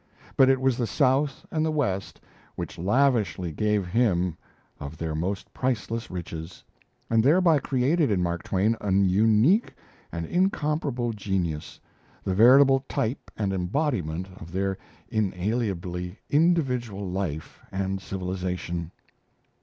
But 0.35 0.49
it 0.49 0.59
was 0.59 0.77
the 0.79 0.87
South 0.87 1.45
and 1.51 1.63
the 1.63 1.69
West 1.69 2.19
which 2.55 2.79
lavishly 2.79 3.51
gave 3.51 3.85
him 3.85 4.35
of 4.79 4.97
their 4.97 5.13
most 5.13 5.53
priceless 5.53 6.09
riches, 6.09 6.63
and 7.07 7.23
thereby 7.23 7.59
created 7.59 8.09
in 8.09 8.23
Mark 8.23 8.41
Twain 8.41 8.75
an 8.81 9.07
unique 9.07 9.75
and 10.11 10.25
incomparable 10.25 11.13
genius, 11.13 11.79
the 12.23 12.33
veritable 12.33 12.83
type 12.89 13.29
and 13.37 13.53
embodiment 13.53 14.27
of 14.37 14.51
their 14.51 14.75
inalienably 15.09 16.17
individual 16.31 17.07
life 17.07 17.59
and 17.71 18.01
civilization. 18.01 18.91